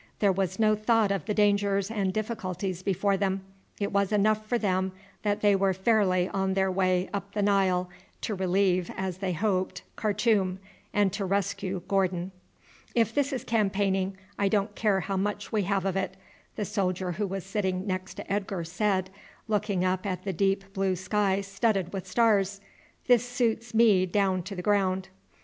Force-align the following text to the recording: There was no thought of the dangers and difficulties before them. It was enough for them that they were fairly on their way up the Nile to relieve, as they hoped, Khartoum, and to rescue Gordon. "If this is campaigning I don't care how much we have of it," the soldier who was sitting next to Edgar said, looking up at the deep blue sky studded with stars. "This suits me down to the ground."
There 0.17 0.31
was 0.31 0.57
no 0.57 0.75
thought 0.75 1.11
of 1.11 1.25
the 1.25 1.33
dangers 1.35 1.91
and 1.91 2.11
difficulties 2.11 2.81
before 2.81 3.17
them. 3.17 3.43
It 3.79 3.91
was 3.91 4.11
enough 4.11 4.47
for 4.47 4.57
them 4.57 4.93
that 5.21 5.41
they 5.41 5.55
were 5.55 5.75
fairly 5.75 6.27
on 6.29 6.55
their 6.55 6.71
way 6.71 7.07
up 7.13 7.33
the 7.35 7.43
Nile 7.43 7.87
to 8.21 8.33
relieve, 8.33 8.89
as 8.97 9.19
they 9.19 9.33
hoped, 9.33 9.83
Khartoum, 9.97 10.57
and 10.91 11.13
to 11.13 11.23
rescue 11.23 11.83
Gordon. 11.87 12.31
"If 12.95 13.13
this 13.13 13.31
is 13.31 13.43
campaigning 13.43 14.17
I 14.39 14.47
don't 14.47 14.73
care 14.73 15.01
how 15.01 15.17
much 15.17 15.51
we 15.51 15.65
have 15.65 15.85
of 15.85 15.95
it," 15.95 16.17
the 16.55 16.65
soldier 16.65 17.11
who 17.11 17.27
was 17.27 17.45
sitting 17.45 17.85
next 17.85 18.15
to 18.15 18.33
Edgar 18.33 18.63
said, 18.63 19.11
looking 19.47 19.85
up 19.85 20.07
at 20.07 20.23
the 20.23 20.33
deep 20.33 20.73
blue 20.73 20.95
sky 20.95 21.41
studded 21.41 21.93
with 21.93 22.07
stars. 22.07 22.59
"This 23.05 23.23
suits 23.23 23.75
me 23.75 24.07
down 24.07 24.41
to 24.41 24.55
the 24.55 24.63
ground." 24.63 25.09